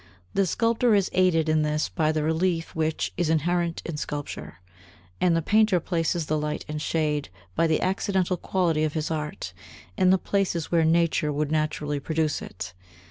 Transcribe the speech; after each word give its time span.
The 0.33 0.47
sculptor 0.47 0.95
is 0.95 1.11
aided 1.13 1.47
in 1.47 1.61
this 1.61 1.87
by 1.87 2.11
the 2.11 2.23
relief 2.23 2.73
which 2.73 3.13
is 3.17 3.29
inherent 3.29 3.83
in 3.85 3.97
sculpture, 3.97 4.57
and 5.21 5.35
the 5.35 5.43
painter 5.43 5.79
places 5.79 6.25
the 6.25 6.39
light 6.39 6.65
and 6.67 6.81
shade, 6.81 7.29
by 7.55 7.67
the 7.67 7.81
accidental 7.83 8.35
quality 8.37 8.83
of 8.83 8.93
his 8.93 9.11
art, 9.11 9.53
in 9.97 10.09
the 10.09 10.17
places 10.17 10.71
where 10.71 10.83
nature 10.85 11.31
would 11.31 11.51
naturally 11.51 11.99
produce 11.99 12.41
it. 12.41 12.73